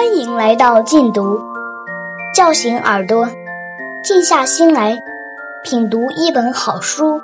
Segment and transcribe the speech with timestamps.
[0.00, 1.38] 欢迎来到禁毒，
[2.34, 3.28] 叫醒耳朵，
[4.02, 4.98] 静下心来
[5.62, 7.20] 品读一本好书。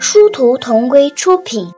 [0.00, 1.72] 殊途同归出品。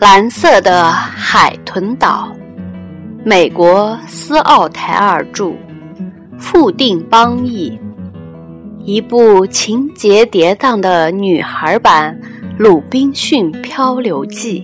[0.00, 2.34] 蓝色的海豚岛，
[3.24, 5.54] 美国斯奥台尔著，
[6.36, 7.78] 富定邦译，
[8.80, 12.20] 一部情节跌宕的女孩版
[12.58, 14.62] 《鲁滨逊漂流记》。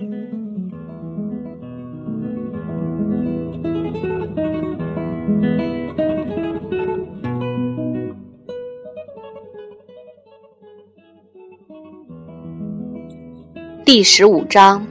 [13.85, 14.85] 第十五章。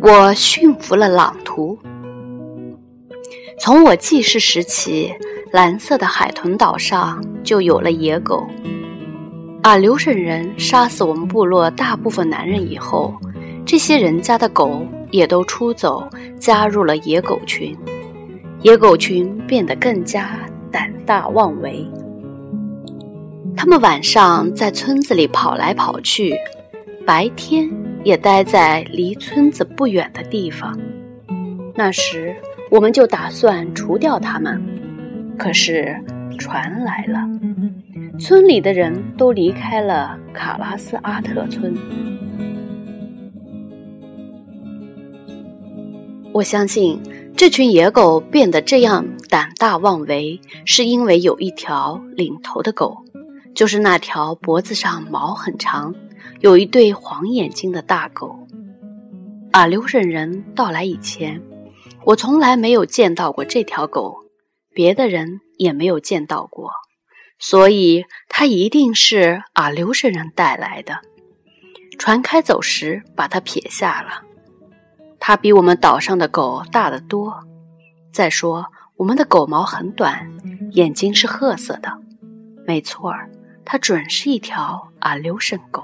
[0.00, 1.76] 我驯服了朗图。
[3.58, 5.12] 从我记事时起，
[5.50, 8.46] 蓝色的海豚岛上就有了野狗。
[9.62, 13.12] 阿留申人杀死我们部落大部分男人以后，
[13.66, 17.76] 这些人家的狗也都出走，加入了野狗群。
[18.62, 20.38] 野狗群变得更加
[20.70, 21.84] 胆大妄为。
[23.56, 26.32] 他们晚上在村子里跑来跑去，
[27.08, 27.66] 白天。
[28.04, 30.78] 也待在离村子不远的地方。
[31.74, 32.34] 那时，
[32.70, 34.62] 我们就打算除掉他们。
[35.36, 35.94] 可是，
[36.38, 37.18] 船来了，
[38.18, 41.74] 村里的人都离开了卡拉斯阿特村。
[46.32, 47.00] 我相信，
[47.36, 52.96] 这群野狗变得这样胆大妄为，是因为有一条领头的狗，
[53.54, 55.94] 就是那条脖子上毛很长。
[56.40, 58.46] 有一对黄眼睛的大狗。
[59.50, 61.42] 阿留申人到来以前，
[62.04, 64.16] 我从来没有见到过这条狗，
[64.72, 66.70] 别的人也没有见到过，
[67.40, 71.00] 所以它一定是阿留申人带来的。
[71.98, 74.22] 船开走时把它撇下了。
[75.18, 77.34] 它比我们岛上的狗大得多。
[78.12, 78.64] 再说，
[78.96, 80.30] 我们的狗毛很短，
[80.70, 81.92] 眼睛是褐色的。
[82.64, 83.28] 没错儿，
[83.64, 85.82] 它准是一条阿留申狗。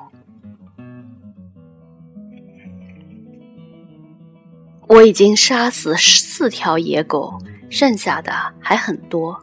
[4.95, 7.37] 我已经杀死四条野狗，
[7.69, 9.37] 剩下的还很多，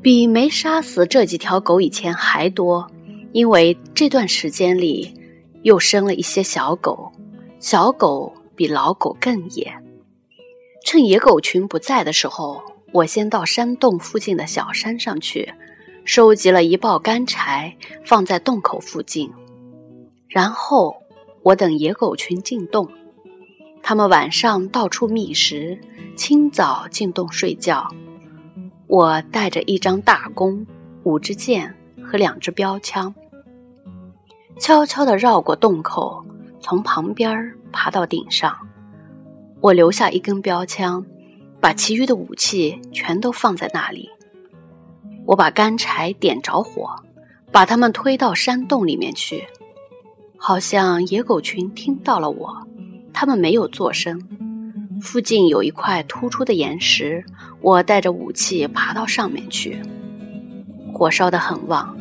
[0.00, 2.88] 比没杀死这几条狗以前还多。
[3.32, 5.12] 因为这段时间里
[5.62, 7.10] 又生了一些小狗，
[7.58, 9.74] 小狗比老狗更野。
[10.84, 15.52] 趁野狗群不在的时候，我先到山洞附近的小山上去，
[16.04, 19.28] 收集了一包干柴，放在洞口附近，
[20.28, 20.94] 然后。
[21.44, 22.88] 我等野狗群进洞，
[23.82, 25.78] 它们晚上到处觅食，
[26.16, 27.86] 清早进洞睡觉。
[28.86, 30.66] 我带着一张大弓、
[31.02, 33.14] 五支箭和两支标枪，
[34.58, 36.24] 悄悄地绕过洞口，
[36.60, 38.56] 从旁边爬到顶上。
[39.60, 41.04] 我留下一根标枪，
[41.60, 44.08] 把其余的武器全都放在那里。
[45.26, 46.88] 我把干柴点着火，
[47.52, 49.46] 把它们推到山洞里面去。
[50.46, 52.54] 好像野狗群听到了我，
[53.14, 54.20] 它们没有作声。
[55.00, 57.24] 附近有一块突出的岩石，
[57.62, 59.80] 我带着武器爬到上面去。
[60.92, 61.96] 火烧得很旺，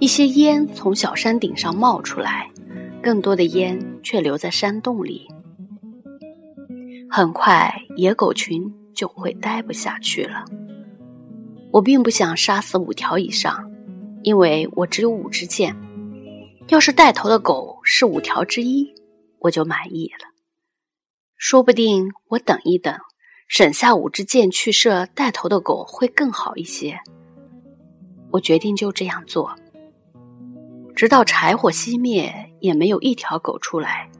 [0.00, 2.50] 一些烟从小山顶上冒出来，
[3.00, 5.28] 更多的烟却留在山洞里。
[7.08, 10.44] 很快，野狗群就会待不下去了。
[11.70, 13.70] 我并不想杀死五条以上，
[14.24, 15.72] 因为我只有五支箭。
[16.68, 18.92] 要是带头的狗是五条之一，
[19.38, 20.34] 我就满意了。
[21.36, 22.98] 说不定我等一等，
[23.46, 26.98] 省下五支箭去射带头的狗会更好一些。
[28.32, 29.54] 我决定就这样做，
[30.96, 34.10] 直到柴火熄灭，也没有一条狗出来。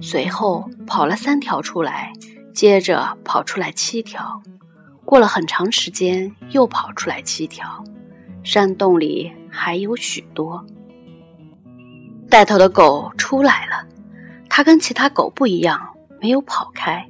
[0.00, 2.12] 随后跑了三条出来，
[2.52, 4.42] 接着跑出来七条，
[5.04, 7.84] 过了很长时间又跑出来七条。
[8.42, 10.66] 山洞里还有许多。
[12.30, 13.84] 带头的狗出来了，
[14.48, 15.80] 它跟其他狗不一样，
[16.20, 17.04] 没有跑开。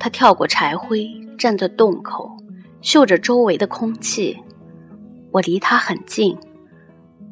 [0.00, 1.08] 它跳过柴灰，
[1.38, 2.36] 站在洞口，
[2.82, 4.36] 嗅着周围的空气。
[5.30, 6.36] 我离它很近，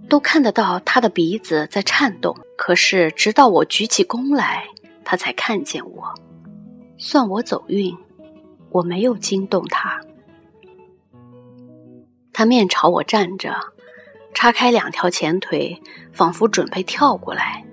[0.08, 2.32] 都看得到它的鼻子在颤动。
[2.56, 4.62] 可是直到我举起弓来，
[5.04, 6.14] 它才看见我。
[6.96, 7.92] 算我走运，
[8.70, 10.00] 我没有惊动它。
[12.32, 13.52] 它面朝我站着。
[14.34, 15.80] 叉开两条前腿，
[16.12, 17.64] 仿佛准备跳过来。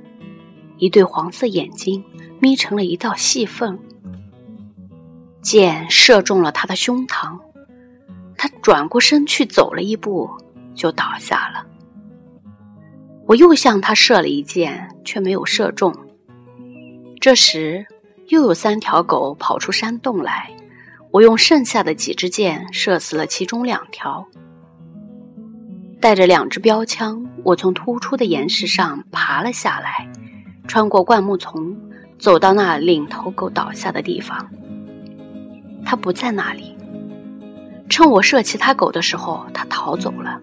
[0.77, 2.03] 一对黄色眼睛
[2.39, 3.77] 眯成了一道细缝。
[5.41, 7.37] 箭射中了他的胸膛，
[8.37, 10.29] 他转过身去走了一步，
[10.73, 11.65] 就倒下了。
[13.27, 15.93] 我又向他射了一箭，却没有射中。
[17.19, 17.85] 这时，
[18.27, 20.51] 又有三条狗跑出山洞来，
[21.11, 24.25] 我用剩下的几支箭射死了其中两条。
[26.01, 30.09] 带着两只标枪，我从突出的岩石上爬了下来，
[30.67, 31.77] 穿过灌木丛，
[32.17, 34.49] 走到那领头狗倒下的地方。
[35.85, 36.75] 它不在那里。
[37.87, 40.41] 趁我射其他狗的时候，它逃走了。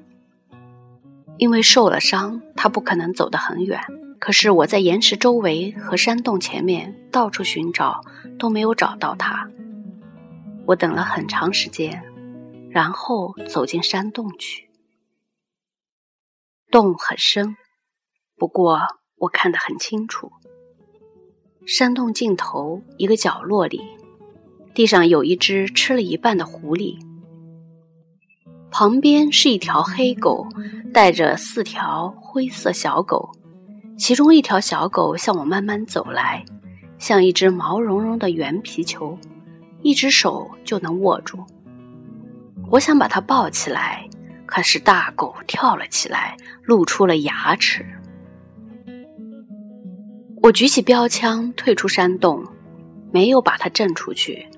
[1.38, 3.80] 因为受了伤，它不可能走得很远。
[4.20, 8.00] 可是我在岩石周围和山洞前面到处寻找，
[8.38, 9.48] 都没有找到它。
[10.66, 12.00] 我等了很长时间，
[12.70, 14.67] 然后走进山洞去。
[16.70, 17.56] 洞很深，
[18.36, 18.78] 不过
[19.16, 20.30] 我看得很清楚。
[21.66, 23.80] 山洞尽头一个角落里，
[24.74, 26.98] 地上有一只吃了一半的狐狸，
[28.70, 30.46] 旁边是一条黑狗，
[30.92, 33.30] 带着四条灰色小狗，
[33.96, 36.44] 其中一条小狗向我慢慢走来，
[36.98, 39.18] 像一只毛茸茸的圆皮球，
[39.80, 41.38] 一只手就能握住。
[42.70, 44.06] 我想把它抱起来。
[44.48, 47.84] 可是大狗跳了起来，露出了牙齿。
[50.42, 52.42] 我举起标枪，退出山洞，
[53.12, 54.48] 没有把它震出去。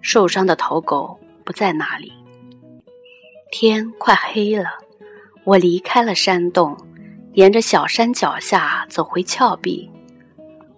[0.00, 2.10] 受伤的头狗不在那里。
[3.50, 4.70] 天快黑了，
[5.44, 6.74] 我离开了山洞，
[7.34, 9.90] 沿着小山脚下走回峭壁。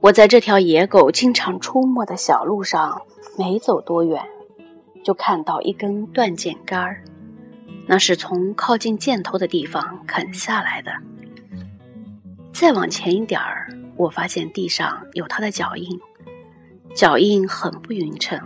[0.01, 3.01] 我在这条野狗经常出没的小路上，
[3.39, 4.21] 没走多远，
[5.05, 7.05] 就看到一根断箭杆儿。
[7.89, 10.93] 那是从靠近箭头的地方啃下来的。
[12.53, 15.99] 再往前一点儿，我发现地上有他的脚印，
[16.95, 18.39] 脚印很不匀称，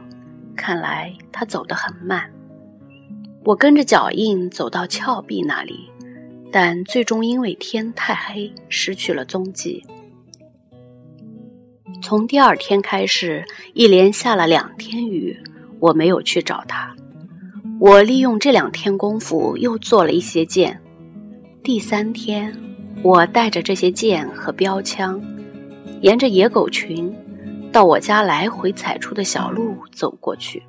[0.55, 2.31] 看来他走得很慢。
[3.45, 5.91] 我跟着脚印走到峭壁那里，
[6.53, 9.85] 但最终因为天太黑，失去了踪迹。
[12.01, 15.37] 从第二天开始，一连下了两天雨，
[15.81, 16.95] 我没有去找他。
[17.83, 20.81] 我利用这两天功夫又做了一些箭。
[21.65, 22.57] 第三天，
[23.03, 25.21] 我带着这些箭和标枪，
[26.01, 27.13] 沿着野狗群
[27.73, 30.63] 到我家来回踩出的小路走过去。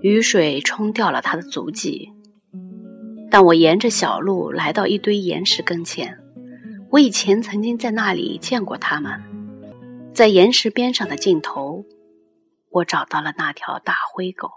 [0.00, 2.10] 雨水冲掉了他的足迹，
[3.30, 6.18] 但我沿着小路来到一堆岩石跟前。
[6.88, 9.12] 我以前曾经在那里见过他们，
[10.14, 11.84] 在岩石边上的尽头，
[12.70, 14.48] 我找到了那条大灰狗。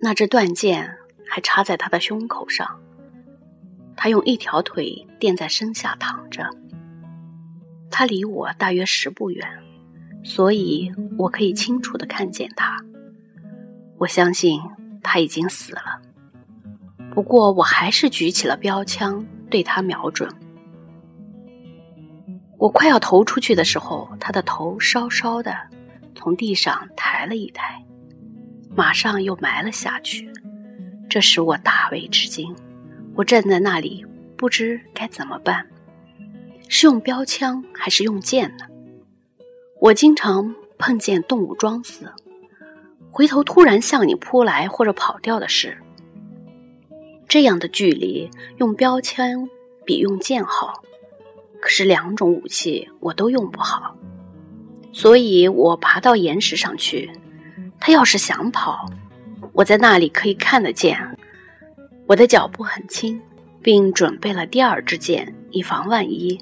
[0.00, 0.96] 那只断剑
[1.28, 2.80] 还插在他的胸口上，
[3.96, 6.48] 他用一条腿垫在身下躺着。
[7.90, 9.44] 他离我大约十步远，
[10.22, 12.76] 所以我可以清楚的看见他。
[13.96, 14.60] 我相信
[15.02, 16.00] 他已经死了，
[17.12, 20.32] 不过我还是举起了标枪对他瞄准。
[22.56, 25.56] 我快要投出去的时候，他的头稍稍的
[26.14, 27.84] 从地上抬了一抬。
[28.78, 30.30] 马上又埋了下去，
[31.10, 32.54] 这使我大为吃惊。
[33.16, 35.66] 我站在那里，不知该怎么办，
[36.68, 38.64] 是用标枪还是用剑呢？
[39.80, 42.12] 我经常碰见动物装死，
[43.10, 45.76] 回头突然向你扑来或者跑掉的事。
[47.26, 49.48] 这样的距离，用标枪
[49.84, 50.84] 比用剑好，
[51.60, 53.96] 可是两种武器我都用不好，
[54.92, 57.10] 所以我爬到岩石上去。
[57.80, 58.90] 他要是想跑，
[59.52, 60.98] 我在那里可以看得见。
[62.06, 63.20] 我的脚步很轻，
[63.62, 66.38] 并准备了第二支箭，以防万一。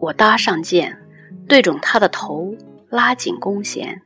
[0.00, 0.98] 我搭上箭，
[1.46, 2.54] 对准他的头，
[2.88, 4.02] 拉紧弓弦。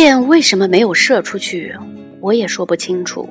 [0.00, 1.76] 箭为什么没有射出去，
[2.20, 3.28] 我也说不清楚。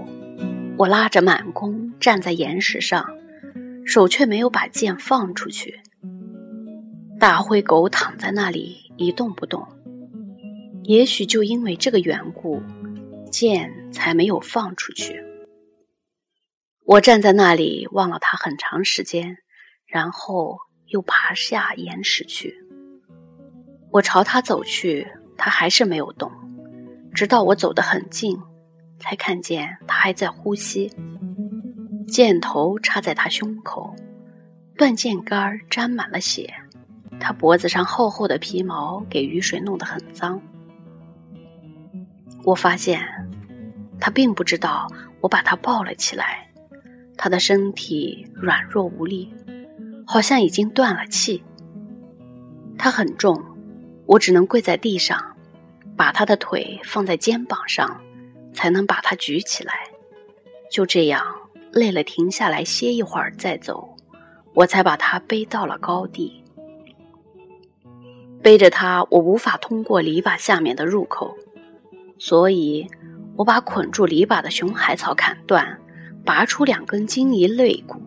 [0.78, 3.06] 我拉着满弓站在岩石上，
[3.86, 5.80] 手却没有把箭放出去。
[7.18, 9.66] 大灰狗躺在那里一动不动，
[10.84, 12.62] 也许就因为这个缘故，
[13.32, 15.24] 箭才没有放出去。
[16.84, 19.38] 我站在那里望了它很长时间，
[19.86, 20.58] 然后
[20.88, 22.54] 又爬下岩石去。
[23.90, 25.08] 我朝它走去，
[25.38, 26.30] 它还是没有动。
[27.18, 28.38] 直到我走得很近，
[29.00, 30.94] 才看见他还在呼吸。
[32.08, 33.92] 箭头插在他胸口，
[34.76, 36.54] 断箭杆沾满了血，
[37.20, 40.40] 他脖子上厚厚的皮毛给雨水弄得很脏。
[42.44, 43.02] 我发现，
[44.00, 44.88] 他并不知道
[45.20, 46.48] 我把他抱了起来，
[47.18, 49.34] 他的身体软弱无力，
[50.06, 51.44] 好像已经断了气。
[52.78, 53.44] 他很重，
[54.06, 55.36] 我只能跪在地上，
[55.98, 58.00] 把他的腿放在肩膀上，
[58.54, 59.74] 才能把他举起来。
[60.72, 61.26] 就这样，
[61.72, 63.90] 累了停下来歇一会儿再走，
[64.54, 66.44] 我才把他背到了高地。
[68.44, 71.36] 背着他，我无法通过篱笆下面的入口。
[72.20, 72.88] 所以，
[73.36, 75.80] 我把捆住篱笆的熊海草砍断，
[76.24, 78.00] 拔出两根金银肋骨，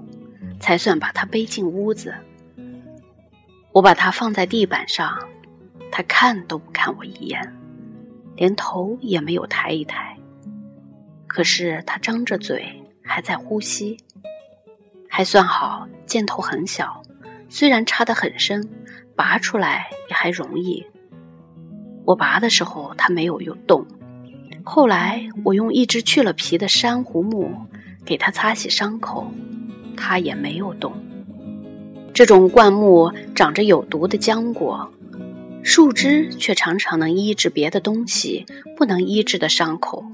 [0.61, 2.15] 才算把他背进屋子。
[3.73, 5.17] 我把它放在地板上，
[5.93, 7.41] 他看都不看我一眼，
[8.37, 10.17] 连头也没有抬一抬。
[11.27, 12.65] 可是他张着嘴，
[13.03, 13.97] 还在呼吸，
[15.09, 17.03] 还算好，箭头很小，
[17.49, 18.69] 虽然插得很深，
[19.15, 20.85] 拔出来也还容易。
[22.05, 23.87] 我拔的时候，他没有有动。
[24.65, 27.51] 后来，我用一只去了皮的珊瑚木
[28.05, 29.31] 给它擦洗伤口，
[29.97, 30.93] 它也没有动。
[32.13, 34.91] 这种灌木长着有毒的浆果，
[35.63, 40.05] 树枝却常常能医治别的东西不能医治的伤口。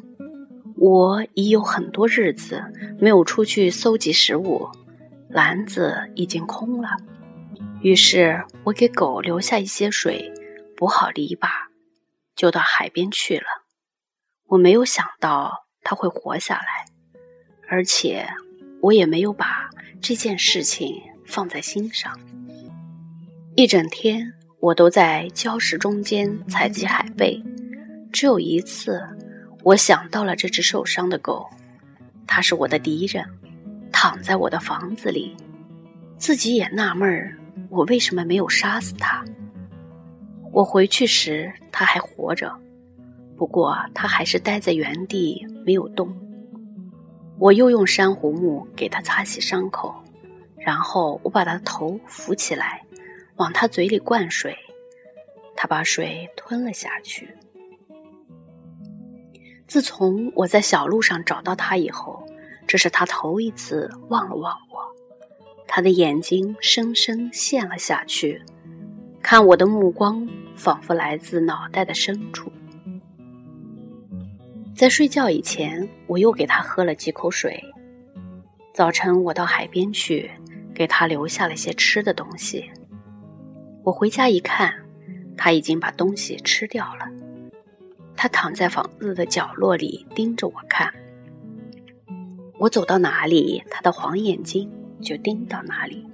[0.76, 2.62] 我已有很多日子
[3.00, 4.68] 没有出去搜集食物，
[5.28, 6.90] 篮子已经空了。
[7.80, 10.32] 于是我给狗留下一些水，
[10.76, 11.48] 补好篱笆，
[12.34, 13.46] 就到海边去了。
[14.48, 16.86] 我没有想到它会活下来，
[17.68, 18.26] 而且
[18.80, 22.18] 我也没有把这件事情放在心上。
[23.54, 27.42] 一整天我都在礁石中间采集海贝，
[28.12, 29.02] 只有一次
[29.62, 31.46] 我想到了这只受伤的狗，
[32.26, 33.24] 它是我的敌人，
[33.92, 35.36] 躺在我的房子里，
[36.18, 37.36] 自己也纳闷儿，
[37.68, 39.24] 我为什么没有杀死它。
[40.52, 42.52] 我回去时它还活着。
[43.36, 46.10] 不过，他还是待在原地没有动。
[47.38, 49.94] 我又用珊瑚木给他擦洗伤口，
[50.56, 52.82] 然后我把他头扶起来，
[53.36, 54.56] 往他嘴里灌水，
[55.54, 57.28] 他把水吞了下去。
[59.66, 62.24] 自从我在小路上找到他以后，
[62.66, 64.80] 这是他头一次望了望我，
[65.66, 68.42] 他的眼睛深深陷了下去，
[69.20, 72.50] 看我的目光仿佛来自脑袋的深处。
[74.74, 77.62] 在睡觉以前，我又给他喝了几口水。
[78.72, 80.30] 早晨，我到海边去，
[80.74, 82.70] 给他留下了些吃的东西。
[83.86, 84.74] 我回家一看，
[85.36, 87.06] 他已经把东西吃掉了。
[88.16, 90.92] 他躺在房子的角落里盯着我看。
[92.58, 94.68] 我走到哪里，他的黄眼睛
[95.00, 96.04] 就盯到哪里。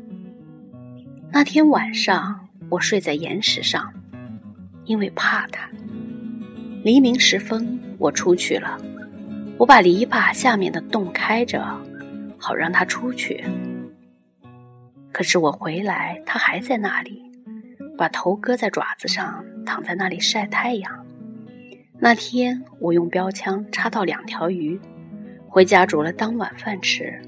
[1.31, 3.91] 那天晚上，我睡在岩石上，
[4.85, 5.67] 因为怕他。
[6.85, 8.77] 黎明时分，我出去了。
[9.57, 11.65] 我把篱笆下面的洞开着，
[12.37, 13.43] 好让他出去。
[15.11, 17.32] 可是我回来，他还在那里，
[17.97, 21.07] 把头搁在爪子上，躺在那里晒太阳。
[21.99, 24.81] 那天我用标枪插到两条鱼，
[25.49, 27.21] 回家煮了当晚饭吃。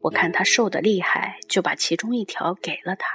[0.00, 3.06] 我看它瘦得厉害，就把其中一条给了它。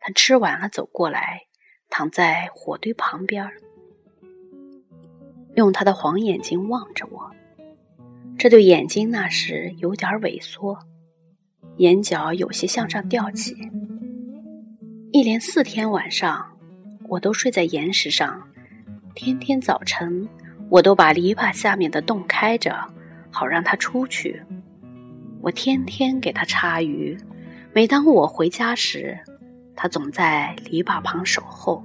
[0.00, 1.42] 它吃完了，走过来，
[1.88, 3.48] 躺在火堆旁边。
[5.54, 7.30] 用他的黄眼睛望着我，
[8.36, 10.78] 这对眼睛那时有点萎缩，
[11.78, 13.56] 眼角有些向上吊起。
[15.16, 16.46] 一连四天晚上，
[17.08, 18.46] 我都睡在岩石上。
[19.14, 20.28] 天天早晨，
[20.68, 22.76] 我都把篱笆下面的洞开着，
[23.30, 24.42] 好让它出去。
[25.40, 27.16] 我天天给它插鱼，
[27.72, 29.18] 每当我回家时，
[29.74, 31.82] 它总在篱笆旁守候。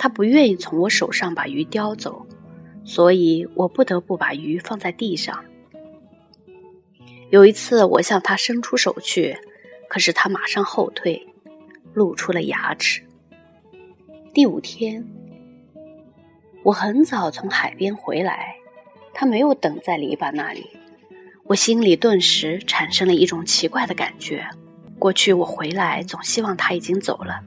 [0.00, 2.26] 他不愿意从我手上把鱼叼走，
[2.82, 5.44] 所以我不得不把鱼放在地上。
[7.30, 9.38] 有一次，我向他伸出手去，
[9.88, 11.24] 可是他马上后退，
[11.98, 13.02] 露出了牙齿。
[14.32, 15.04] 第五天，
[16.62, 18.54] 我很早从海边回来，
[19.12, 20.64] 他没有等在篱笆那里，
[21.44, 24.48] 我心里顿时产生了一种奇怪的感觉。
[24.98, 27.42] 过去我回来总希望他已经走了，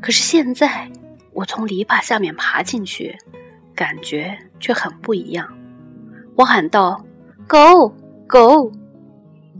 [0.00, 0.90] 可是现在。
[1.32, 3.14] 我从篱笆下面爬进去，
[3.74, 5.46] 感觉却很不一样。
[6.34, 7.04] 我喊道
[7.46, 7.94] ：“狗，
[8.26, 8.72] 狗！”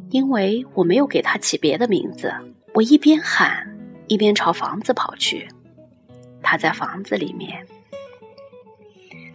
[0.09, 2.33] 因为我没有给它起别的名字。
[2.77, 3.67] 我一边喊，
[4.07, 5.49] 一边朝房子跑去。
[6.43, 7.67] 他在房子里面。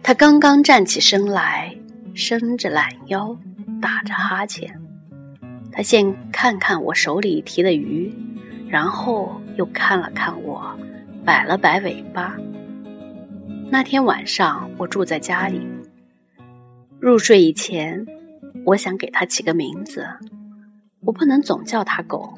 [0.00, 1.76] 他刚刚站起身来，
[2.14, 3.36] 伸着懒腰，
[3.80, 4.80] 打着哈欠。
[5.72, 8.14] 他先看看我手里提的鱼，
[8.68, 10.78] 然后又看了看我，
[11.24, 12.36] 摆了摆尾巴。
[13.68, 15.66] 那天晚上我住在家里，
[17.00, 18.06] 入睡以前，
[18.64, 20.06] 我想给它起个名字，
[21.00, 22.32] 我不能总叫它狗。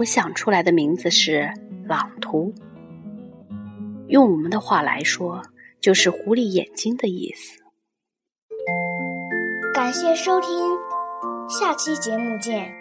[0.00, 1.52] 我想出来的名字是
[1.84, 2.54] 朗图，
[4.08, 5.42] 用我们的话来说，
[5.78, 7.60] 就是狐狸眼睛的意思。
[9.74, 10.48] 感谢收听，
[11.50, 12.79] 下期节目见。